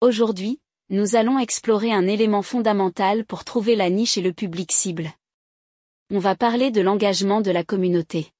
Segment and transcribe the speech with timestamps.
[0.00, 0.60] Aujourd'hui,
[0.90, 5.10] nous allons explorer un élément fondamental pour trouver la niche et le public cible.
[6.12, 8.30] On va parler de l'engagement de la communauté.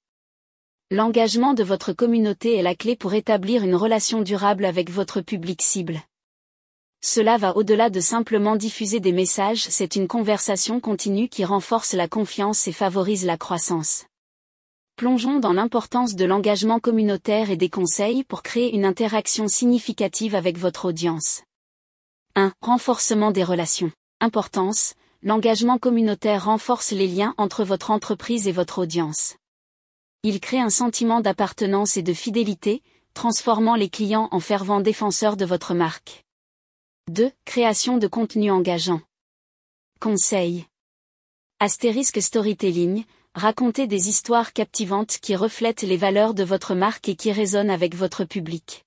[0.92, 5.60] L'engagement de votre communauté est la clé pour établir une relation durable avec votre public
[5.60, 6.00] cible.
[7.02, 12.06] Cela va au-delà de simplement diffuser des messages, c'est une conversation continue qui renforce la
[12.06, 14.06] confiance et favorise la croissance.
[14.94, 20.56] Plongeons dans l'importance de l'engagement communautaire et des conseils pour créer une interaction significative avec
[20.56, 21.42] votre audience.
[22.38, 22.52] 1.
[22.60, 23.90] Renforcement des relations.
[24.20, 24.94] Importance.
[25.24, 29.34] L'engagement communautaire renforce les liens entre votre entreprise et votre audience.
[30.22, 32.80] Il crée un sentiment d'appartenance et de fidélité,
[33.12, 36.24] transformant les clients en fervents défenseurs de votre marque.
[37.10, 37.32] 2.
[37.44, 39.00] Création de contenu engageant.
[39.98, 40.64] Conseil.
[41.58, 47.32] Astérisque Storytelling, racontez des histoires captivantes qui reflètent les valeurs de votre marque et qui
[47.32, 48.84] résonnent avec votre public.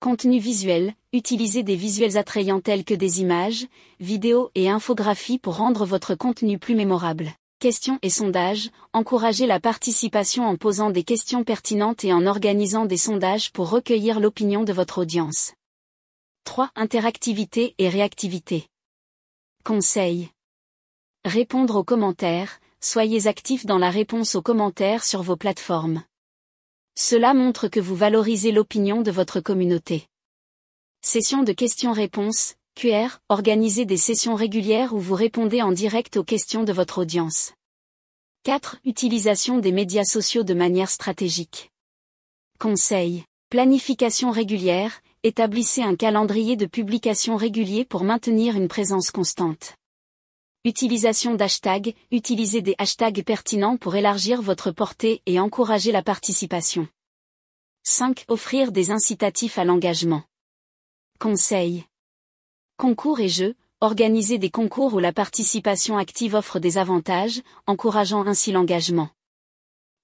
[0.00, 3.66] Contenu visuel, utilisez des visuels attrayants tels que des images,
[3.98, 7.32] vidéos et infographies pour rendre votre contenu plus mémorable.
[7.58, 12.98] Questions et sondages, encouragez la participation en posant des questions pertinentes et en organisant des
[12.98, 15.54] sondages pour recueillir l'opinion de votre audience.
[16.44, 16.70] 3.
[16.76, 18.66] Interactivité et réactivité.
[19.64, 20.28] Conseil.
[21.24, 26.04] Répondre aux commentaires, soyez actif dans la réponse aux commentaires sur vos plateformes.
[26.94, 30.06] Cela montre que vous valorisez l'opinion de votre communauté.
[31.02, 36.62] Session de questions-réponses, QR, organisez des sessions régulières où vous répondez en direct aux questions
[36.62, 37.52] de votre audience.
[38.42, 38.76] 4.
[38.84, 41.70] Utilisation des médias sociaux de manière stratégique.
[42.58, 43.24] Conseil.
[43.48, 49.74] Planification régulière, établissez un calendrier de publication régulier pour maintenir une présence constante.
[50.64, 56.88] Utilisation d'hashtags, utilisez des hashtags pertinents pour élargir votre portée et encourager la participation.
[57.84, 58.24] 5.
[58.26, 60.24] Offrir des incitatifs à l'engagement.
[61.18, 61.86] Conseil.
[62.76, 68.52] Concours et jeux, organisez des concours où la participation active offre des avantages, encourageant ainsi
[68.52, 69.08] l'engagement.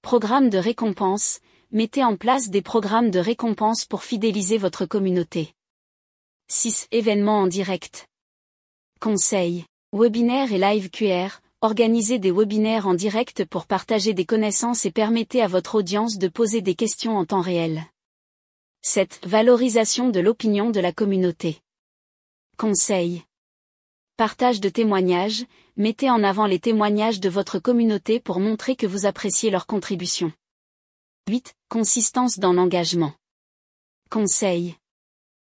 [0.01, 1.41] Programme de récompense,
[1.71, 5.53] mettez en place des programmes de récompense pour fidéliser votre communauté.
[6.49, 6.89] 6.
[6.93, 8.09] Événements en direct.
[8.99, 9.67] Conseils.
[9.93, 15.43] Webinaires et live QR, organisez des webinaires en direct pour partager des connaissances et permettez
[15.43, 17.92] à votre audience de poser des questions en temps réel.
[18.85, 19.21] 7.
[19.29, 21.61] Valorisation de l'opinion de la communauté.
[22.59, 23.23] Conseil.
[24.17, 25.45] Partage de témoignages,
[25.77, 30.33] mettez en avant les témoignages de votre communauté pour montrer que vous appréciez leur contribution.
[31.31, 31.55] 8.
[31.69, 33.13] Consistance dans l'engagement.
[34.11, 34.75] Conseil.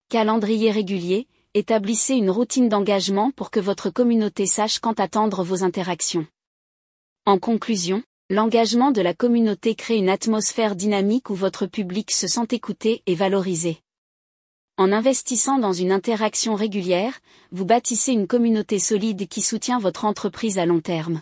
[0.10, 6.28] Calendrier régulier, établissez une routine d'engagement pour que votre communauté sache quand attendre vos interactions.
[7.26, 12.48] En conclusion, l'engagement de la communauté crée une atmosphère dynamique où votre public se sent
[12.50, 13.78] écouté et valorisé.
[14.76, 17.20] En investissant dans une interaction régulière,
[17.52, 21.22] vous bâtissez une communauté solide qui soutient votre entreprise à long terme.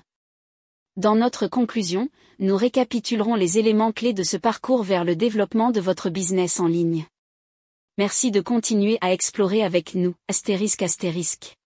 [0.95, 2.07] Dans notre conclusion,
[2.39, 6.67] nous récapitulerons les éléments clés de ce parcours vers le développement de votre business en
[6.67, 7.07] ligne.
[7.97, 11.57] Merci de continuer à explorer avec nous, astérisque astérisque.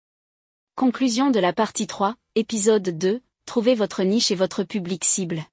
[0.76, 5.46] Conclusion de la partie 3, épisode 2, trouvez votre niche et votre public cible.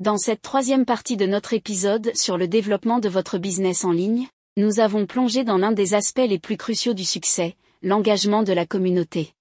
[0.00, 4.28] Dans cette troisième partie de notre épisode sur le développement de votre business en ligne,
[4.56, 8.66] nous avons plongé dans l'un des aspects les plus cruciaux du succès, l'engagement de la
[8.66, 9.32] communauté.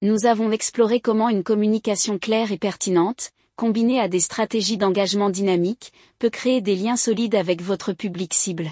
[0.00, 5.92] Nous avons exploré comment une communication claire et pertinente, combinée à des stratégies d'engagement dynamiques,
[6.18, 8.70] peut créer des liens solides avec votre public cible.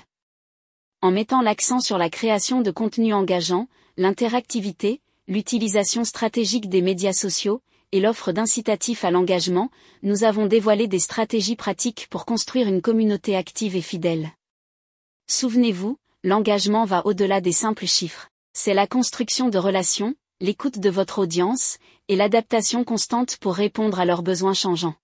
[1.02, 7.60] En mettant l'accent sur la création de contenus engageants, l'interactivité, l'utilisation stratégique des médias sociaux,
[7.92, 9.70] et l'offre d'incitatifs à l'engagement,
[10.02, 14.30] nous avons dévoilé des stratégies pratiques pour construire une communauté active et fidèle.
[15.28, 18.28] Souvenez-vous, l'engagement va au-delà des simples chiffres.
[18.52, 24.04] C'est la construction de relations, l'écoute de votre audience, et l'adaptation constante pour répondre à
[24.04, 24.94] leurs besoins changeants.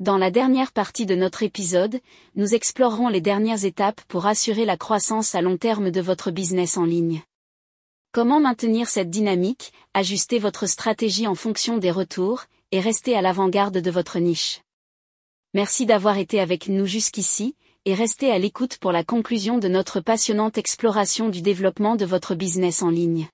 [0.00, 2.00] Dans la dernière partie de notre épisode,
[2.34, 6.76] nous explorerons les dernières étapes pour assurer la croissance à long terme de votre business
[6.76, 7.22] en ligne.
[8.14, 13.78] Comment maintenir cette dynamique, ajuster votre stratégie en fonction des retours, et rester à l'avant-garde
[13.78, 14.60] de votre niche?
[15.54, 17.56] Merci d'avoir été avec nous jusqu'ici,
[17.86, 22.34] et restez à l'écoute pour la conclusion de notre passionnante exploration du développement de votre
[22.34, 23.30] business en ligne.